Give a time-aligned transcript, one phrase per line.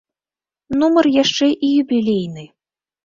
[0.79, 2.49] Нумар яшчэ і юбілейны.